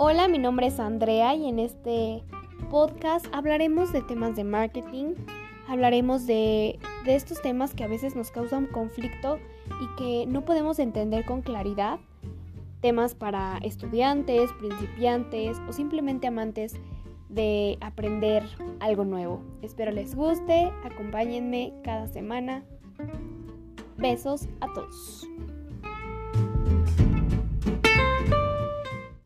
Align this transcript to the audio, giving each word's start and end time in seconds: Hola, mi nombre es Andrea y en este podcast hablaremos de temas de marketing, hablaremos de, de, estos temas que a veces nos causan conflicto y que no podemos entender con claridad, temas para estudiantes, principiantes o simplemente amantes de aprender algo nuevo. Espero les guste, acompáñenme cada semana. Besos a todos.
Hola, 0.00 0.28
mi 0.28 0.38
nombre 0.38 0.68
es 0.68 0.78
Andrea 0.78 1.34
y 1.34 1.48
en 1.48 1.58
este 1.58 2.22
podcast 2.70 3.26
hablaremos 3.32 3.92
de 3.92 4.00
temas 4.00 4.36
de 4.36 4.44
marketing, 4.44 5.14
hablaremos 5.66 6.24
de, 6.24 6.78
de, 7.04 7.16
estos 7.16 7.42
temas 7.42 7.74
que 7.74 7.82
a 7.82 7.88
veces 7.88 8.14
nos 8.14 8.30
causan 8.30 8.66
conflicto 8.66 9.40
y 9.66 9.96
que 9.96 10.26
no 10.26 10.44
podemos 10.44 10.78
entender 10.78 11.24
con 11.24 11.42
claridad, 11.42 11.98
temas 12.80 13.16
para 13.16 13.58
estudiantes, 13.58 14.52
principiantes 14.52 15.58
o 15.68 15.72
simplemente 15.72 16.28
amantes 16.28 16.76
de 17.28 17.76
aprender 17.80 18.44
algo 18.78 19.04
nuevo. 19.04 19.42
Espero 19.62 19.90
les 19.90 20.14
guste, 20.14 20.70
acompáñenme 20.84 21.72
cada 21.82 22.06
semana. 22.06 22.62
Besos 23.96 24.46
a 24.60 24.72
todos. 24.72 25.26